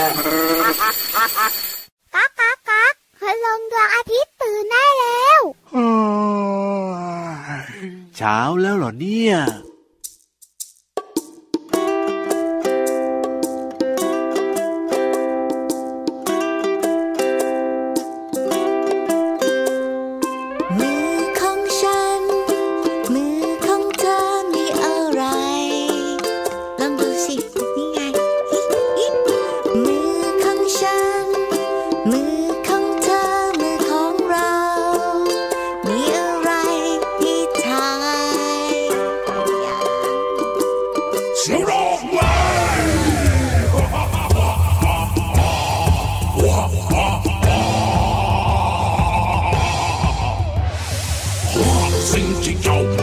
[0.00, 5.40] ก๊ากก๊ากก๊ากพลงดวงอาทิตย์ตื่นได้แล้ว
[8.16, 9.34] เช้าแล้วเหรอเนี่ย
[52.42, 52.99] she don't.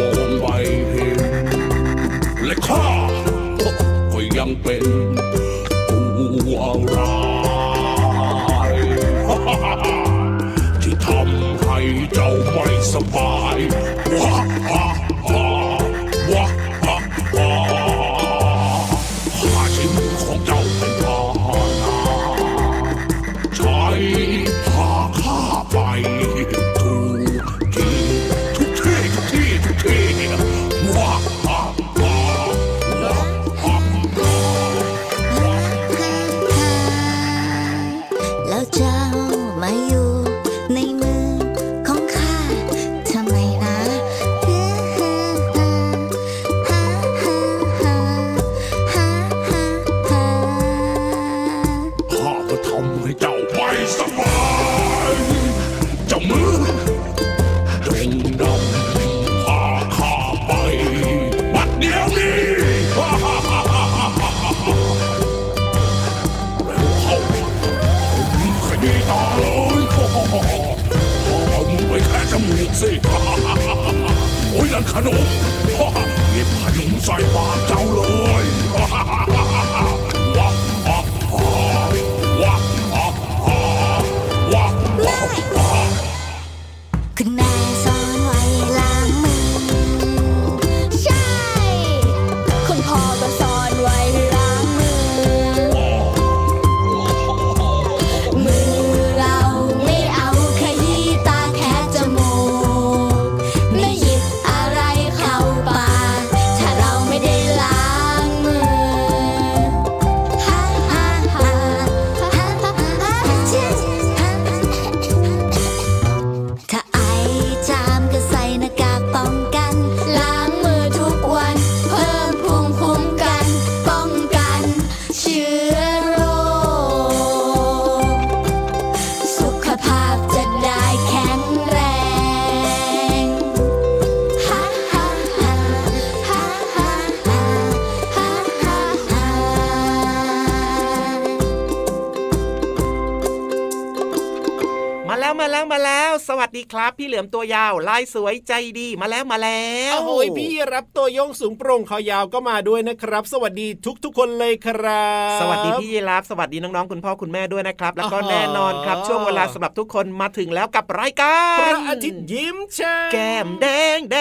[145.28, 153.68] แล้วมาแล้วมาแล้ว สวัสดีครับ พี่เหลือมตัวยาวลายสวยใจดีมาแล้วมาแล้วโอ้โหยพี่รับตัวโยงสูงโปร่งคอยาวก็มาด้วยนะครับ สวัสดี
[154.04, 163.68] ทุกๆคนเลยครับ สวัสดีพี่ยีรับสวัสดีน้องๆคุณพ่อคุณแม่ด้วยนะครับ แล้วก็อ๋อแน่นอนครับช่วงเวลาสำหรับทุกคนมาถึงแล้วกับรายกาพรระอาทิตย์ยิ้มแฉ่งแก้มแด
[163.98, 164.18] งแด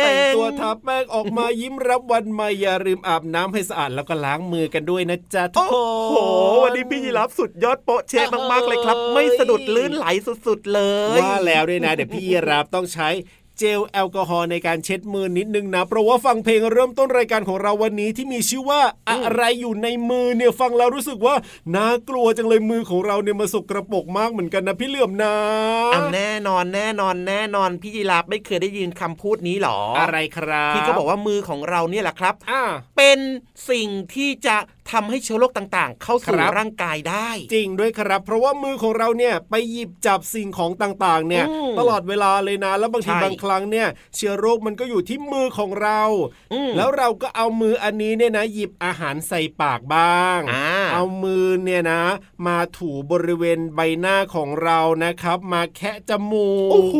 [0.00, 6.14] งแต่งตัวทาแป้งออกมายิ้มรับวันใหม่อย่าลืมอาบน้ำให้สะอาดแล้วก็ล้างมือกันด้วยนะจ๊ะทุกโอ้คนโห
[6.62, 10.80] วันนี้พี่ยีรับสุดยอดโปะเชะมากๆเลยครับ ไม่สะดุดลื่นไหลสุดๆเล
[11.16, 13.08] ย ว่าแล้วด้วยนะ เดี๋ยวพี่รับต้องใช้
[13.58, 18.80] เจลแอลกอฮอล์ในการเช็ดมือนิดนึงนะ เพราะว่าฟังเพลงเริ่มต้นรายการของเราวันนี้ที่มีชื่อว่า
[19.10, 21.34] อะไรอยู่ในมือเนี่ยฟังแล้วรู้สึกว่า
[21.76, 25.34] น่ากลัวจังเลยมือของเราเนี่ยมาสกระปรกมากเหมือนกันนะพี่เหลื่อมนะ
[25.94, 32.62] อะแน่นอนแน่นอนแน่นอนพี่ยีรับไม่เคยได้ยินคำพูดนี้หรอออะไรครับที่เขาบอกว่ามือของเราเนี่ยแหละครับอ่า
[32.96, 33.18] เป็น
[33.70, 34.56] สิ่งที่จะ
[34.92, 46.02] ทำให้เชื้อโรคต่างๆ เข้าสู่ครับร่างกายได้ จริงด้วยครับ เพราะว่ามือของเราเนี่ยไปหยิบจับสิ่งของต่างๆ เนี่ยอืมตลอดเวลาเลยนะ แล้วบางทีใช่บางครั้งเนี่ยเชื้อโรคมันก็อยู่ที่มือของเรา
[46.52, 52.02] อืมแล้วเราก็เอามืออันนี้เนี่ยนะ หยิบอาหารใส่ปากบ้างอ่าเอามือเนี่ยนะ
[52.46, 56.96] มาถูบริเวณใบหน้าของเรานะครับ มาแคะจมูกโอ้โห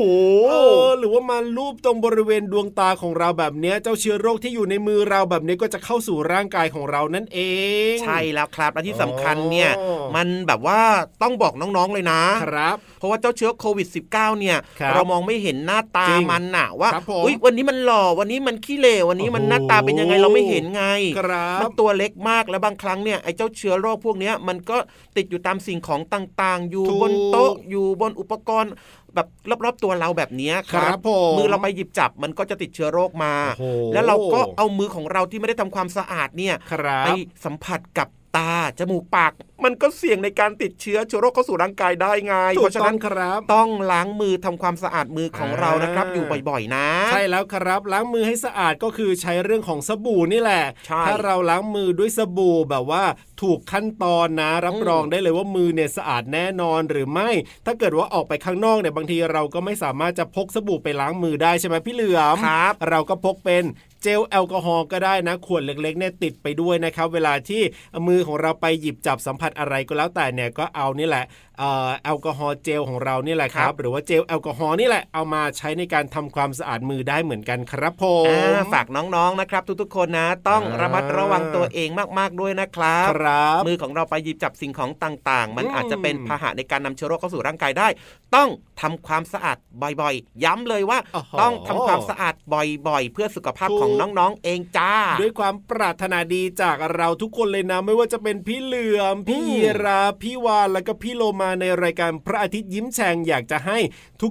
[0.50, 0.54] เอ
[0.86, 7.40] อหรือว่ามาลูบตรงบริเวณดวงตาของเราแบบเนี้ยเจ้าเชื้อโรคที่อยู่ในมือเราแบบนี้ก็จะเข้าสู่ร่างกายของเรานั่นเอ
[7.75, 10.80] งง ใช่แล้วครับและที่สำคัญเนี่ยอ๋อมันแบบว่า
[11.22, 20.84] ต้องบอกน้องๆเลยนะครับเพราะว่าเจ้าเชื้อโควิด -19 เนี่ยครับเรามองไม่เห็นหน้าตาจริงมันน่ะว่าครับผมอุ๊ยวันนี้มันหล่อวันนี้มันขี้เหร่วันนี้มันโอ้โหหน้าตาเป็นยังไงเราไม่เห็นไง
[21.18, 24.76] ครับมันตัวเล็กมากแล้วบางครั้งเนี่ยไอ้เจ้าเชื้อโรคพวกเนี้ยมันก็
[25.16, 28.72] ติดอยู่ตามสิ่งของต่างๆ อยู่ถูกบนโต๊ะอยู่บนอุปกรณ์
[29.16, 29.28] แบบ
[29.64, 33.64] รอบๆตัวเราแบบเนี้ยคครัรับผมมือเราไปหยิบจับมันก็จะติดเชื้อโรคมาโอ้โห
[33.94, 37.08] แล้วเราก็เอามือของเราที่ไม่ได้ทำความสะอาดเนี่ยครับไป
[37.44, 39.32] สัมผัสกับ ตา จมูกปาก
[39.64, 53.04] มันก็เสี่ยงในการติดเชื้อเชื้อโรคเข้าสู่ร่างกายได้ไงถูเพกราะฉะต้อนั้งนครับต้องล้างมือทำความสะอาดมือของเรานะครับอ่าอยู่บ่อยๆนะ ใช่แล้วครับล้างมือให้สะอาดก็คือใช้เรื่องของสบู่นี่แหละใช่ถ้าเราล้างมือด้วยสบู่แบบว่า
[53.42, 57.30] ถูกขั้นตอนนะ รับอืมรองได้เลยว่ามือเนี่ยสะอาดแน่นอนหรือไม่
[57.66, 63.64] ถ้าเกิดว่าออกไปข้างนอกเนี่ยบางทีเราก็ไม่สามารถจะพกสบู่ไปล้างมือได้ใช่ไหมพี่เหลือมครับเราก็พกเป็น
[63.95, 67.62] เจลแอลกอฮอล์ก็ได้นะขวดเล็กๆเนี่ยติดไปด้วยนะครับเวลาที่
[68.06, 71.24] มือของเราไปหยิบจับสัมผัสอะไรก็แล้วแต่เนี่ยก็เอานี่แหละ
[71.58, 81.88] แอลกอฮอล์เจลของเรานี่แหละครัครับบหรือว่าเจลแอลกอฮอล์นี่แหละเอามาใช้ในการทำความสะอาดมือได้เหมือนกันครับผมอ่าฝากน้องๆนะครับ ทุกๆคนนะ ต้องอ่าระมัดระวังตัวเอง
[82.18, 87.88] มากๆด้วยนะครับครับมือของเราไปหยิบจับสิ่งของต่างๆ มันอืมอาจจะเป็นพาหะในการนำเชื้อโรคเข้าสู่ร่างกายได้
[88.34, 88.48] ต้อง
[88.80, 89.56] ทำความสะอาด
[90.00, 103.78] บ่อยๆ ย้ำเลยว่าโอ้โหต้องทำความสะอาดบ่อย ๆ เพื่อสุขภาพของถูกน้องๆเองจ้า ด้วยความปรารถนาดีจากเราทุกคนเลยนะ ไม่ว่าจะเป็นพี่เหลือมพี่อืมยีราฟพี่วานแล้วก็พี่โลมาในรายการพระอาทิตย์ยิ้มแฉ่งอยากจะให้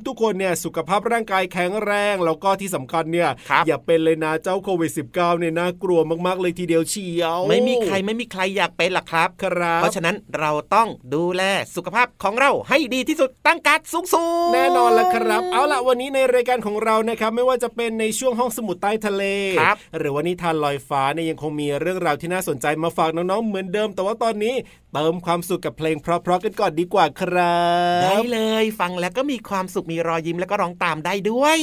[0.07, 11.41] ทุกๆคนเนี่ยสุขภาพร่างกายแข็งแรง แล้วก็ที่สำคัญเนี่ยครับอย่าเป็นเลยนะเจ้าโควิด -19 เนี่ยน่ากลัวมากๆเลยทีเดียวเชียว ไม่มีใครไม่มีใครอยากเป็นหรอกครับครับ เพราะฉะนั้นเราต้องดูแล
[11.75, 19.23] สุขภาพของเราให้ดีที่สุดตั้งการดสูงสูงแน่นอนแล้วครับ เอาล่ะวันนี้ในรายการของเรานะครับไม่ว่าจะเป็นในช่วงห้องสมุดใต้ทะเล
[19.59, 24.55] ครับหรือว่านิทานลอยฟ้าเนี่ยยังคงมีเรื่องราวที่น่าสนใจมาฝากน้องๆเหมือนเดิม แต่ว่าตอนนี้
[24.95, 27.59] เติมความสุขกับเพลงเพราะๆกันก่อนดีกว่าครั
[27.99, 31.59] บ ได้เลยฟังแล้วก็มีความสุขมีรอยยิ้มแล้วก็ร้องตามได้ด้วย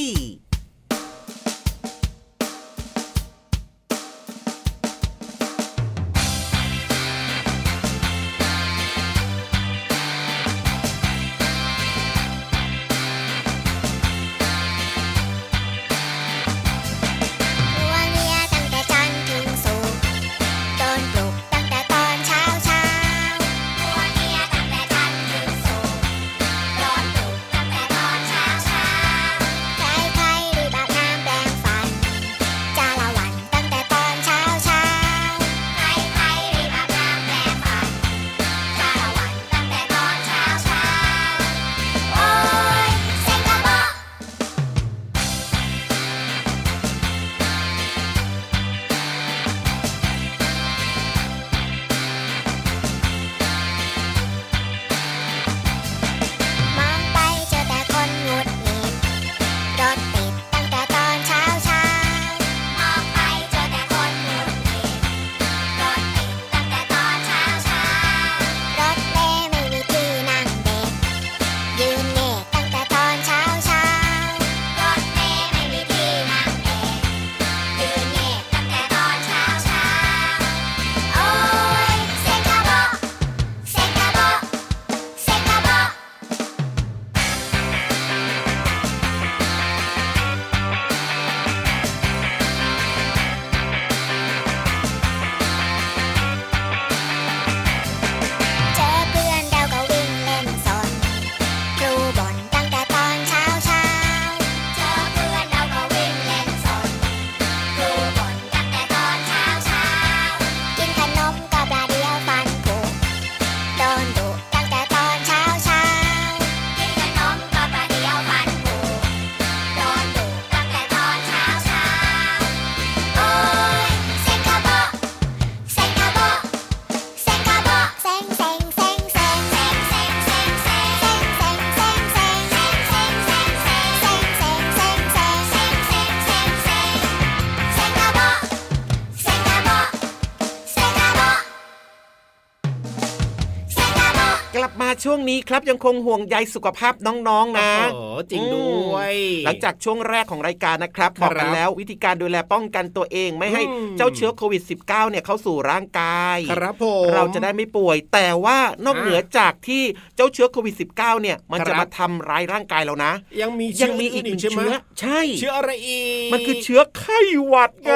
[145.05, 149.15] ช่วงนี้ครับยังคงห่วงใยสุขภาพน้องๆนะโอ้โหจริงด้วย
[149.47, 159.83] หลังจากช่วงแรกของรายการนะครับครับบอกกันแล้ววิธีการดูแลป้องกันตัวเองไม่ให้อืมเจ้าเชื้อโควิด -19 เนี่ยเข้าสู่ร่างกายครับผมเราจะได้ไม่ป่วย แต่ว่านอกอ่าเหนือจากที่
[160.17, 167.95] เจ้าเชื้อโควิด -19 เนี่ยมันครับจะมาทำร้ายร่างกายเรานะ ยังมียัเชื้งมีอีกหนึ่งใช่ไหมเชื้อใช่ เชื้ออะไรอีกมันคือเชื้อไข้หวัดไง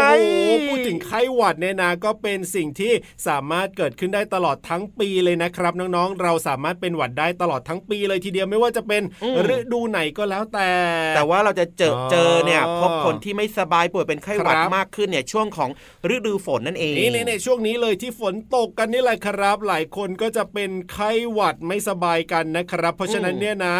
[0.48, 2.92] โอ้โหพูดถึงไข้หวัดเนี่ยนะก็เป็นสิ่งที่
[3.26, 10.70] สามารถเกิดขึ้นได้ตลอดทั้งปีเลยนะครับน้องๆ เราสามารถเป็นหวัดได้ตลอดทั้งปีเลยทีเดียวไม่ว่าจะเป็นอืมฤดูไหนก็แล้วแต่
[11.16, 15.70] แต่ว่าเราจะเจออ๋อเจอเนี่ยพบคนที่ไม่สบายป่วยเป็นไข้หวัดครับมากขึ้นเนี่ยช่วงของ
[16.14, 23.76] ฤดูฝนนั่นเองนี่ในช่วงนี้เลยที่ฝนตกกันนี่แหละครับ หลายคนก็จะเป็นไข้หวัดไม่สบายกันนะครับ เพราะฉะนั้นเนี่ยนะ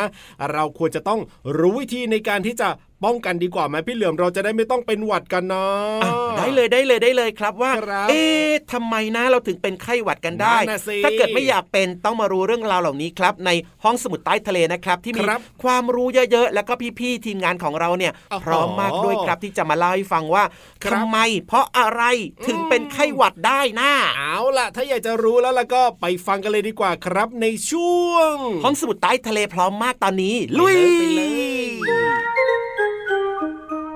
[0.52, 1.20] เราควรจะต้อง
[1.58, 2.68] รู้วิธีในการที่จะ
[3.04, 13.50] ป้องกันดีกว่าไหมพี่เหลือมเราจะได้ไม่ต้องเป็นหวัดกันเนาะอะได้เลยได้เลยได้เลยครับว่าครับเอ๊ะทำไมนะเราถึงเป็นไข้หวัดกันได้นั่นน่ะสิถ้าเกิดไม่อยากเป็นต้องมารู้เรื่องราวเหล่านี้ครับ ใน
[13.84, 20.44] ห้องสมุดใต้ทะเลนะครับ ที่มีครับความรู้เยอะๆแล้วก็พี่ๆทีมงานของเราเนี่ยโอ้โหพร้อมมากด้วยครับที่จะมาเล่าให้ฟังว่า
[20.84, 22.02] ครับทำไม เพราะอะไร
[22.46, 28.34] ถึงเป็นไข้หวัดได้นะเอาล่ะ ถ้าอยากจะรู้แล้วล่ะก็ไปฟังกันเลยดีกว่าครับ ในช่วง
[28.64, 31.22] ห้องสมุดใต้ทะเลพร้อมมากตอนนี้ ลุยไปเล
[31.64, 32.55] ย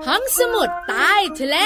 [0.07, 1.57] ห้องสมุดใต้ทะเล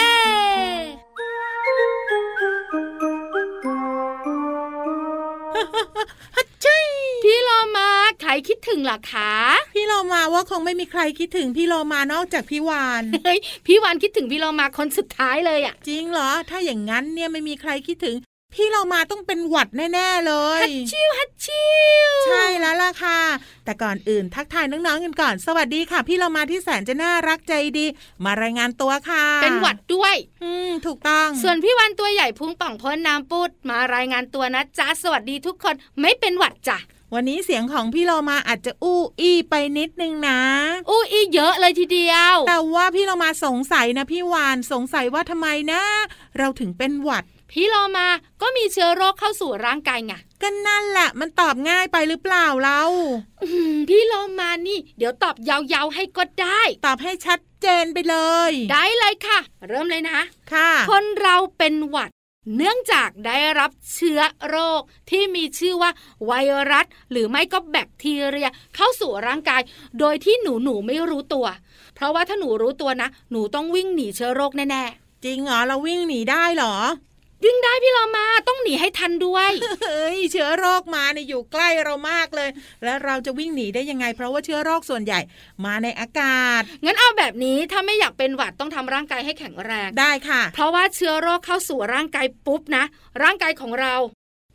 [7.23, 7.89] พี่โลมา
[8.21, 9.33] ใครคิดถึงล่ะคะ
[9.73, 18.15] พี่เรามาว่าคงไม่มีใครคิดถึงพี่เรามานอกจากพี่วานเฮ้ยพี่วานคิดถึงพี่โลมาคนสุดท้ายเลยอะจริงเหรอ ถ้าอย่างนั้นเนี่ยไม่มีใครคิดถึง
[18.55, 21.65] พี่เรามาต้องเป็นหวัดแน่ๆเลยฮัดชิวฮัดชิ
[22.09, 23.19] วใช่แล้วล่ะค่ะ
[23.65, 27.85] แต่ก่อนอื่นทักทายน้องๆกันก่อน สวัสดีค่ะ พี่เรามาที่แสนจะน่ารักใจดี
[28.25, 36.77] มารายงานตัวค่ะ เป็นหวัดด้วย อืมถูกต้อง ส่วนพี่วานตัวใหญ่พุงป่องพ้นน้ำปุดมารายงานตัวนะจ๊ะสวัสดีทุกคนไม่เป็นหวัดจ้ะ
[37.13, 40.39] วันนี้เสียงของพี่เรามาอาจจะอู้อี้ไปนิดนึงนะ
[40.89, 45.81] อู้อีเยอะเลยทีเดียว แต่ว่าพี่เรามาสงสัยนะพี่วานสงสัยว่าทำไมนะ
[46.37, 48.07] เราถึงเป็นหวัด พี่โลมา
[48.41, 52.81] ก็มีเชื้อโรคเข้าสู่ร่างกายไงก็นั่นแหละมันตอบง่ายไปหรือเปล่าเรา
[53.43, 58.15] อืมพี่โลมานี่ เดี๋ยวตอบยาวๆให้ก็ได้ ตอบให้ชัดเจนไปเล
[58.49, 60.19] ย ได้เลยค่ะ เริ่มเลยนะ
[60.51, 62.09] ค่ะ คนเราเป็นหวัด
[62.57, 65.91] เนื่องจากได้รับเชื้อโรคที่มีชื่อว่า
[66.25, 66.31] ไว
[66.71, 69.61] รัส หรือไม่ก็แบคทีเรีย เข้าสู่ร่างกาย
[69.99, 71.47] โดยที่หนูหนูไม่รู้ตัว
[71.95, 74.83] เพราะว่าถ้าหนูรู้ตัวนะ หนูต้องวิ่งหนีเชื้อโรคแน่
[75.25, 79.49] จริงเหรอเราวิ่งหนีได้เหรอๆ วิ่งได้พี่โลมาต้องหนีให้ทันด้วย
[79.83, 82.49] เฮ้ยเชื้อโรคมาเนี่ยอยู่ใกล้เรามากเลย
[82.83, 85.19] แล้วเราจะวิ่งหนีได้ยังไง เพราะว่าเชื้อโรคส่วนใหญ่
[85.65, 92.83] มาในอากาศ งั้นเอาแบบนี้ถ้าไม่อยากเป็นหวัดต้องทำร่างกายให้แข็งแรงได้ค่ะ เพราะว่าเชื้อโรคเข้าสู่ร่างกายปุ๊บนะ
[93.23, 93.95] ร่างกายของเรา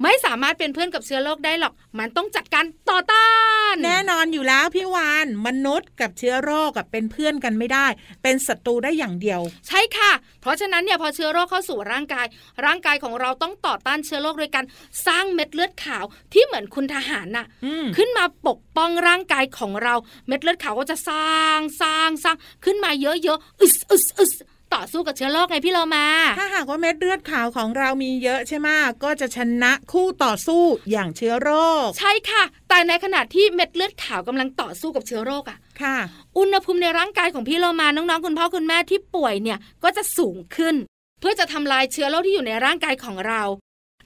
[0.02, 3.28] ไม่สามารถเป็นเพื่อนกับเชื้อโรคได้หรอก มันต้องจัดการต่อต้า
[3.72, 7.86] น แน่นอนอยู่แล้วพี่วานมนุษย์กับเชื้อโรคกับเป็นเพื่อนกันไม่ได้
[8.22, 12.26] เป็นศัตรูได้อย่างเดียว ใช่ค่ะ เพราะฉะนั้นเนี่ยพอเชื้อโรคเข้าสู่ร่างกาย
[12.64, 14.64] ร่างกายของเราต้องต่อต้านเชื้อโรคโดยการ
[15.06, 19.94] สร้างเม็ดเลือดขาวที่เหมือนคุณทหารน่ะอืมขึ้นมาปกป้องร่างกายของเรา
[20.26, 24.34] เม็ดเลือดขาวก็จะสร้างสร้างสร้างขึ้นมาเยอะๆอึสอึสอึส
[24.74, 26.06] ต่อสู้กับเชื้อโรคไงพี่เรามา
[26.38, 28.68] ถ้าหากว่าเม็ดเลือดขาวของเรามีเยอะใช่ไหม
[29.04, 31.50] ก็จะชนะคู่ต่อสู้อย่างเชื้อโร
[31.84, 35.96] ค ใช่ค่ะ แต่ในขณะที่เม็ดเลือดขาวกำลังต่อสู้กับเชื้อโรคอะค่ะ
[36.38, 40.74] อุณหภูมิในร่างกายของพี่เรามาน้องๆคุณพ่อคุณแม่ที่ป่วยเนี่ยก็จะสูงขึ้น
[41.20, 43.42] เพื่อจะทำลายเชื้อโรคที่อยู่ในร่างกายของเรา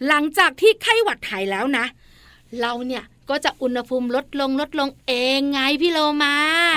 [0.09, 1.85] หลังจากที่ไข้หวัดหายแล้วนะ
[2.61, 6.37] เราเนี่ย ก็จะอุณหภูมิลดลงลดลงเองไงพี่โลมา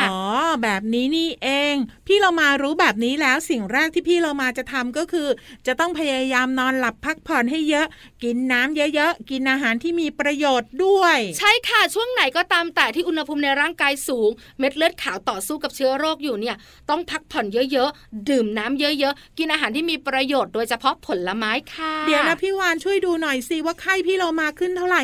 [0.09, 0.21] อ๋อ
[0.63, 1.75] แบบนี้นี่เอง
[2.07, 5.27] พี่เรามารู้แบบนี้แล้วสิ่งแรกที่พี่เรามาจะทำก็คือ
[5.67, 7.85] จะต้องพยายามนอนหลับพักผ่อนให้เยอะ
[8.23, 16.55] กินน้ำเยอะๆกินอาหารที่มีประโยชน์ด้วย ใช่ค่ะช่วงไหนก็ตามแต่ที่อุณหภูมิในร่างกายสูง เม็ดเลือดขาวต่อสู้กับเชื้อโรคอยู่เนี่ย
[16.89, 25.01] ต้องพักผ่อนเยอะๆดื่มน้ำเยอะๆกินอาหารที่มีประโยชน์โดยเฉพาะผลไม้ค่ะ เดี๋ยวนะพี่วานช่วยดูหน่อยสิว่าไข้พี่เรามาขึ้นเท่าไหร่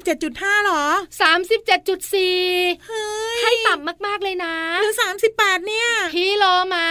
[0.00, 0.71] 37.5หรอ
[1.20, 2.38] สามสิบเจ็ดจุดสี่
[2.86, 4.94] เฮ้ยไข้ต่ำมากๆเลยนะหรือ
[5.30, 6.86] 38เนี่ย พี่โลมา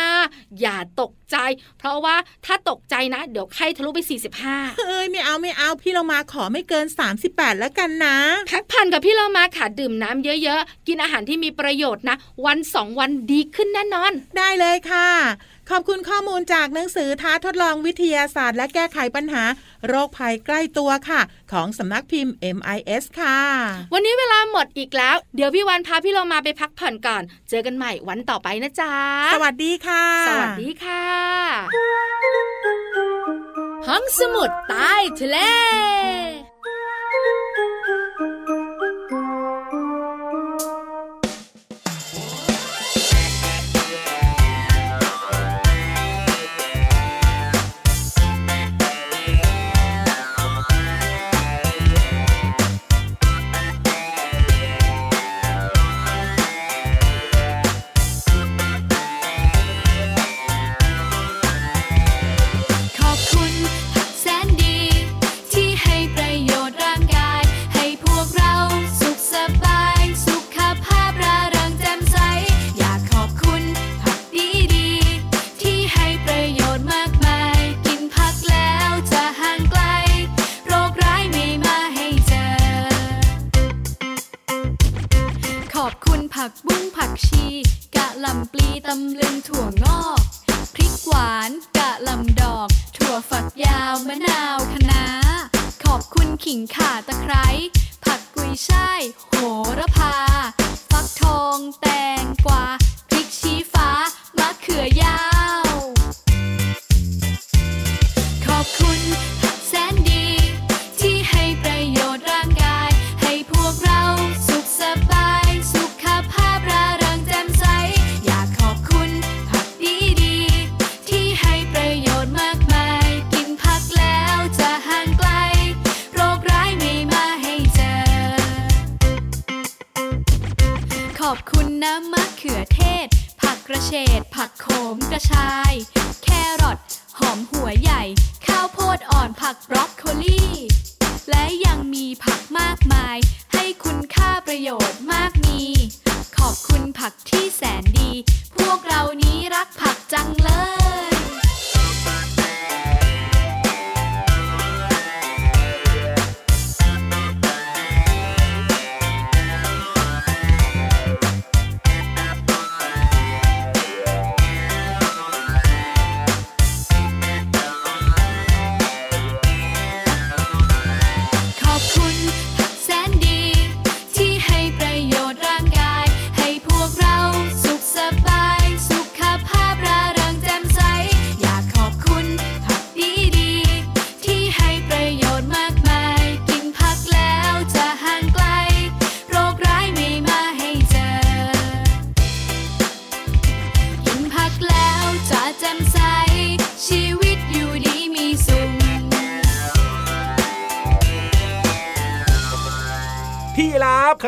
[0.61, 1.37] อย่าตกใจ
[1.79, 3.99] เพราะว่าถ้าตกใจนะ เดี๋ยวไข้ทะลุไป
[4.41, 6.85] 45เอ้ยไม่เอาไม่เอาพี่เรามาขอไม่เกิน
[7.21, 8.17] 38แล้วกันนะ
[8.51, 15.09] พักผ่อนกับพี่โลมาค่ะดื่มน้ำเยอะๆ กินอาหารที่มีประโยชน์นะ วันสองวันดีขึ้นแน่นอน ได้เลยค่ะ
[15.71, 19.43] ขอบคุณข้อมูลจากหนังสือท้าทดลองวิทยาศาสตร์ และแก้ไขปัญหา
[19.87, 23.39] โรคภัยใกล้ตัวค่ะ ของสำนักพิมพ์ MIS ค่ะ
[23.93, 28.93] วันนี้เวลาหมดอีกแล้ว เดี๋ยวพี่วันพาพี่โลมาไปพักผ่อนก่อน เจอกันใหม่วันต่อไปนะจ๊ะ
[29.33, 31.05] สวัสดีค่ะ สวัสดีค่ะ
[33.87, 35.37] ห้องสมุดใต้ทะเล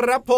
[0.03, 0.33] ครับผ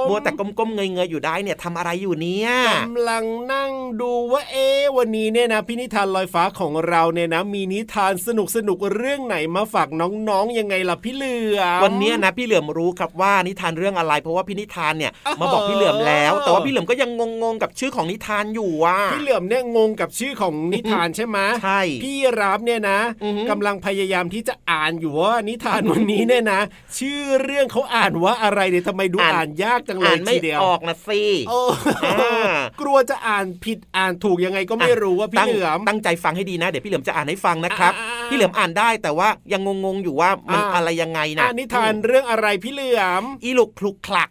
[0.00, 3.72] มมัวแต่ก้มๆเงยๆอยู่ได้เนี่ยทำอะไรอยู่เนี่ยกำลังนั่ง
[4.02, 17.10] ดูว่าเอ๊ะวันนี้เนี่ยนะพี่นิทานลอยฟ้าของเราเนี่ยนะ มีนิทานสนุกสนุกๆเรื่องไหนมาฝากน้องๆยังไงล่ะพี่เหลือมวันเนี้ยนะพี่เหลือมรู้ครับว่านิทานเรื่องอะไร เพราะว่าพี่นิทานเนี่ยอ้าวมาบอกพี่เหลือมแล้ว แต่ว่าพี่เหลือมก็ยัง
[17.42, 26.60] งงๆกับชื่อของนิทานอยู่ว่ะพี่เหลือมเนี่ยงงกับชื่อของนิทานใช่ไหมใช่พี่รับเนี่ยนะอือฮึกำลังพยายามที่จะอ่านอยู่ว่านิทานวันนี้เนี่ยนะ
[26.98, 31.60] ชื่อเรื่องเขาอ่านว่าอะไรเนี่ยทำไมดูอ่านยากจังเลอ่ายนไม่ทีเดียวออกนะสิโอ้
[32.04, 44.30] อ่ากลัวจะอ่านผิดอ่านถูกยังไงก็ไม่รู้ว่าพี่ตั้งเหลือมตั้งใจฟังให้ดีนะ เดี๋ยวพี่เหลือมจะอ่านให้ฟังนะครับอ่าพี่เหลือมอ่านได้แต่ว่ายังงงๆอยู่ว่ามันอ่าอะไรยังไงนะอ่านิทานเรื่องอะไรพี่เหลือมอีลุกคลุกคลัก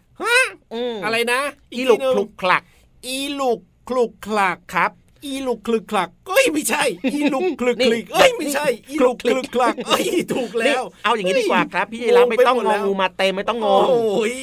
[0.74, 1.40] อืมอะไรนะ
[1.74, 2.62] อีลุกทีหนึ่งคลุกคลัก
[3.06, 4.90] อีลุกคลุกคลักครับ
[5.24, 6.82] อีลุกคลึกคลักเอ้ยไม่ใช่
[7.14, 13.76] อีลุกคลึกคลิกเอ้ยไม่ใช่ อีลุกคลึกคลักเอ้ยถูกแล้วนี่เอาอย่างนี้ดีกว่าครับ พี่ยีรับไม่ต้องงงไปหมดงแล้อวงูมาเต็มไม่ต้องงโอ้
[14.18, 14.34] งย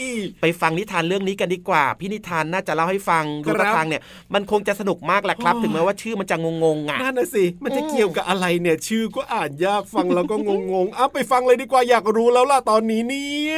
[0.41, 4.01] ไปฟังนิทานเรื่องนี้กันดีกว่า พี่นิทานน่าจะเล่าให้ฟังดูครับท่าทางเนี่ย
[4.33, 10.35] มันคงจะสนุกมากแหละครับโอ้ยถึงแม้ว่าชื่อมันจะงงๆอะนั่นน่ะสิมันจะอืมเกี่ยวกับอะไรเนี่ยชื่อก็อ่านยากฟังแล้วก็
[10.73, 13.57] งงๆอะไปฟังเลยดีกว่าอยากรู้แล้วล่ะตอนนี้เนี่ย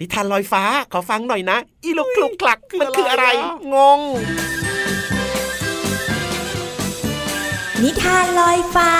[0.00, 4.00] นิทานลอยฟ้าขอฟังหน่อยนะ อีลุกคลุกคลักคือมันคืออะไรอะไรอะงง
[7.84, 8.92] นิทานลอยฟ้า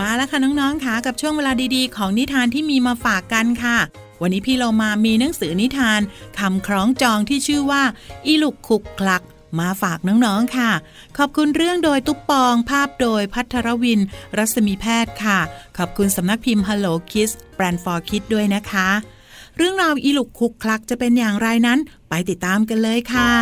[0.00, 3.78] มาแล้วค่ะน้องๆค่ะกับช่วงเวลาดีๆ ของนิทานที่มีมาฝากกันค่ะ
[4.22, 6.00] วันนี้พี่เรามามีหนังสือนิทาน
[6.38, 7.82] คำคล้องจองที่ชื่อว่า
[8.26, 9.22] อีลุกคุกคลัก
[9.58, 10.70] มาฝากน้องๆค่ะ
[11.16, 14.00] ขอบคุณเรื่องโดยตุ๊ปปองภาพโดยพัทรวิน
[14.36, 15.38] รัศมีแพทย์ค่ะ
[15.76, 18.88] ขอบคุณสำนักพิมพ์ Hello Kids Brand for Kids ด้วยนะคะ
[19.56, 21.78] เรื่องราวอีลุกคุกคลักจะเป็นอย่างไรนั้น
[22.08, 23.32] ไปติดตามกันเลยค่ะ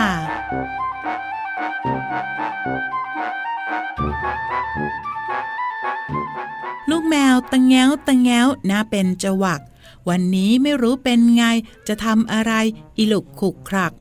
[6.91, 9.61] ลูกแมวตะแงวตะแงวน่าเป็นจวัก
[10.09, 11.45] วันนี้ไม่รู้เป็นไง
[11.89, 12.53] จะทำอะไร
[12.97, 13.93] อีลุกขุกครัก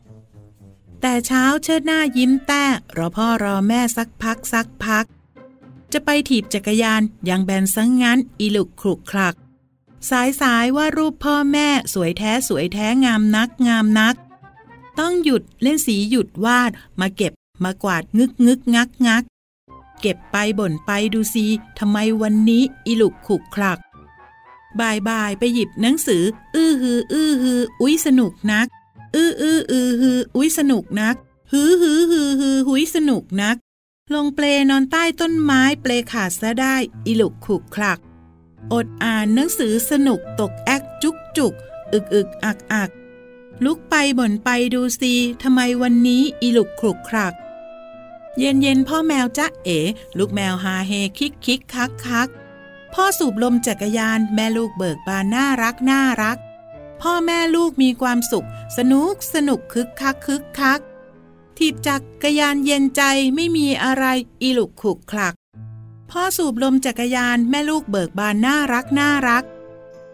[1.06, 2.66] แต่เช้าเชิดหน้ายิ้มแต้
[2.98, 5.06] รอพ่อรอแม่สักพักสักพัก
[5.94, 9.36] จะไปถีบจักรยานยังแบนซังงั้นอีลุกคลุกคลัก
[10.10, 14.16] สายสายว่ารูปพ่อแม่สวยแท้สวยแท้งามนักงามนัก
[15.00, 19.24] ต้องหยุดเล่นสีหยุดวาดมาเก็บมากวาดงึกงึกงักงัก
[20.02, 21.46] เก็บไปบ่นไปดูซี
[21.80, 23.80] ทำไมวันนี้อีลุกขุกคลัก
[24.80, 26.24] บ่ายบ่ายไปหยิบหนังสือ
[26.56, 28.68] อื้อฮือ อื้อฮือ อุ้ยสนุกนัก
[29.16, 31.16] อื้ออื้ออือฮืออุ้ยสนุกนัก
[31.52, 33.58] ฮือฮือฮือฮือหุยสนุกนัก
[34.14, 38.00] ลงเปลนอนใต้ต้นไม้เปลขาดซะได้อีลุกขุกคลัก
[38.74, 41.54] อดอ่านหนังสือสนุกตกแอกจุกจุก
[41.94, 42.90] อึกอึกอักอัก
[43.66, 47.34] ลุกไปบ่นไปดูซีทำไมวันนี้อีลุกคลุกคลัก
[48.40, 49.80] เย็นเย็นพ่อแมวจ๊ะเอ๋
[50.18, 52.30] ลูกแมวฮาเฮคิกคิกคักคัก
[52.94, 56.38] พ่อสูบลมจักรยานแม่ลูกเบิกบานน่ารักน่ารัก
[57.08, 60.80] พ่อแม่ลูกมีความสุข สนุกสนุกคึกคักคึกคัก
[61.58, 63.02] ถีบจักรยานเย็นใจ
[63.36, 64.06] ไม่มีอะไร
[64.42, 65.34] อีลุกขุกคลัก
[66.12, 69.44] พ่อสูบลมจักรยานแม่ลูกเบิกบานน่ารักน่ารัก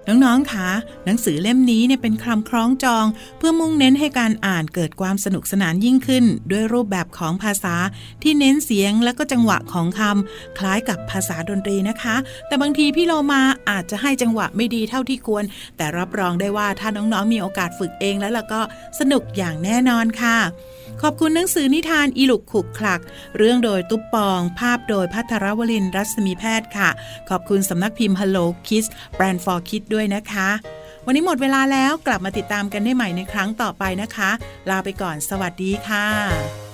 [0.10, 0.70] น้องๆคะ
[1.06, 3.06] หนังสือเล่มนี้เนี่ยเป็นคำคล้องจอง
[3.38, 7.76] เพื่อมุ่งเน้นให้การอ่านเกิดความสนุกสนานยิ่งขึ้น ด้วยรูปแบบของภาษา
[8.24, 12.16] ที่เน้นเสียงและก็จังหวะของคำคล้ายกับภาษาดนตรีนะคะ
[12.48, 15.44] แต่บางทีพี่โลมาอาจจะให้จังหวะไม่ดีเท่าที่ควร
[15.78, 18.62] แต่รับรองได้ว่าถ้าน้องๆมีโอกาสฝึกเองแล้วล่ะก็
[19.00, 20.38] สนุกอย่างแน่นอนค่ะ
[21.04, 23.02] ขอบคุณหนังสือนิทานอีลุกขุกคลัก
[23.38, 26.90] เรื่องโดยตุ๊ปปอง ภาพโดยพัทรวลินร์รัศมีแพทย์ค่ะ
[27.30, 30.50] ขอบคุณสำนักพิมพ์ Hello Kids Brand for Kids ด้วยนะคะ
[31.06, 34.30] วันนี้หมดเวลาแล้วกลับมาติดตามกันได้ใหม่ในครั้งต่อไปนะคะ
[34.70, 36.69] ลาไปก่อนสวัสดีค่ะ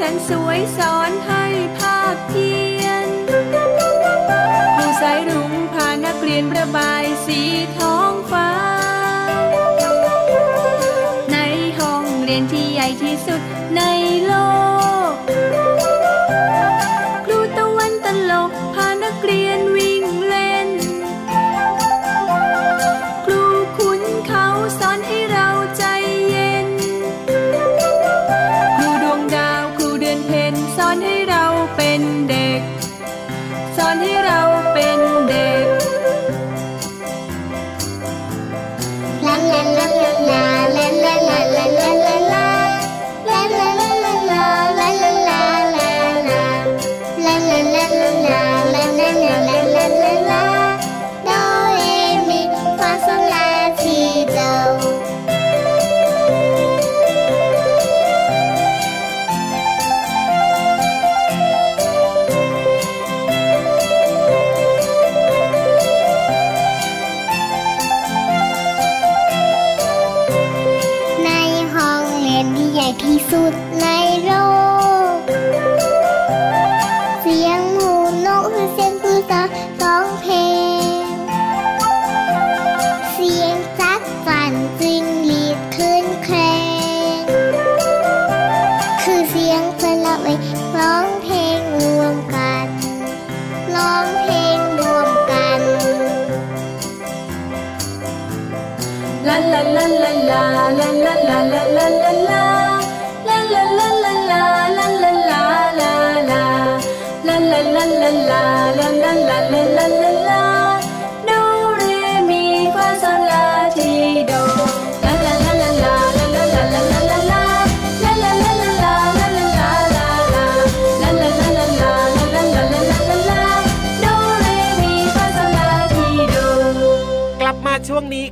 [0.00, 1.44] สนสวยสอนให้
[1.78, 2.50] ภาพเพี
[2.82, 3.08] ยน
[4.76, 7.40] ครูสายรุ้งพานักเรียนประบายสี
[7.76, 8.50] ท้องฟ้า
[11.32, 11.36] ใน
[11.78, 13.40] ห้องเรียนที่ใหญ่ที่สุด
[13.76, 13.82] ใน
[14.26, 14.32] โล
[14.78, 14.79] ก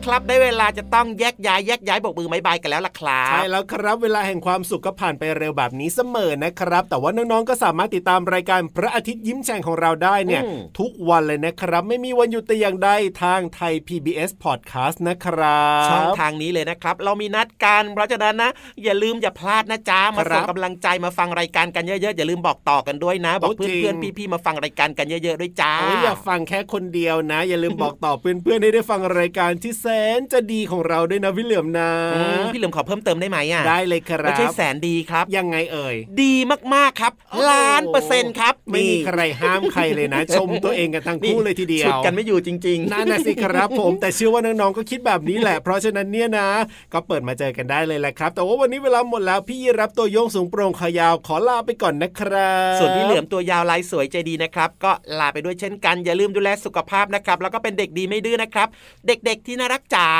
[0.08, 12.90] ครับได้เวลาจะต้องแยกย้ายแยกย้ายบอกมือไม้บายกันแล้วล่ะครับใช่แล้วครับเวลาแห่งความสุขก็ผ่านไปเร็วแบบนี้เสมอนะครับ แต่ว่าน้องๆก็สามารถติดตามรายการพระอาทิตย์ยิ้มแฉ่งของเราได้เนี่ยอืมทุกวันเลยนะครับ ไม่มีวันหยุดแต่อย่างใด
[13.22, 18.50] ทางไทย PBS Podcast นะครับช่องทางนี้เลยนะครับ เรามีนัดกันเพราะฉะนั้นนะ
[18.84, 36.34] อย่าลืมอย่าพลาดนะจ๊ะมาครัส่บงกำลังใจมาฟังรายการกันเยอะๆอย่าลืมบอกต่อกันด้วยนะ บอกโอ้จริงเพื่อนๆพี่ๆมาฟังรายการกันเยอะๆด้วยจ้าโอ้ยอย่าฟังแค่คนเดียวนะ อย่าลืมบอกต่อเพื่อนๆให้ได้ฟังรายการที่แสนจะดีของเราด้วยนะพี่เหลือมนะอืมพี่เหลือมขอเพิ่มเติมได้ไหมอะได้เลยครัไม่บใช่แสนดีครับ ยังไงเอ่ย ดี
[36.74, 46.48] มากๆครับโอ้โหล้านเปอร์เซ็นต์ครับ ไม่มีนี่ใครห้ามใครเลยนะ ชมตัวเองกันทั้งคู่เลยทีเดียวฉุดกันไม่อยู่จริงๆนั่นนะสิครับผมแต่เชื่อว่าน้องๆก็คิดแบบนี้แหละ เพราะฉะนั้นเนี่ยนะ
[46.92, 58.68] ก็เปิดมาเจอกันได้เลยแหละครับ แต่ว่าวันนี้เวลาหมดแล้วพี่ยีรับตัวโยงสูงโปร่งขายาวขอลาไปก่อนนะครับส่วนพี่เหลือมตัวยาวลายสวยใจดีนะครับ ก็ลาไปด้วยเช่นกันอย่าลืมดูแลสุขภาพนะครับ แล้วก็เป็นเด็กดีไม่ดื้อนะครับ
[59.06, 60.10] เด็กๆที่น่ารักจ๋า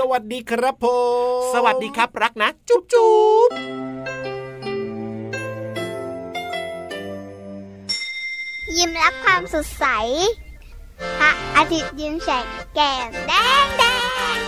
[0.00, 0.86] สวัสดีครับผ
[1.38, 3.12] มสวัสดีครับรักนะ จุ๊บจุ๊
[3.48, 3.50] บ
[8.76, 9.84] ยิ้มรับความสดใส
[11.18, 13.32] พระอาทิตย์ยิ้มแฉกแก้มแด
[13.64, 13.82] งแด
[14.34, 14.38] ง